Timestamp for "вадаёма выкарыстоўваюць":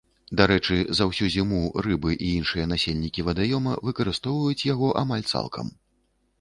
3.29-4.59